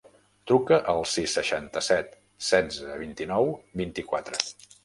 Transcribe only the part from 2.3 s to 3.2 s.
setze,